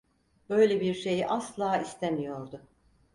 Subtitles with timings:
[0.49, 2.61] Böyle bir şeyi asla istemiyordu.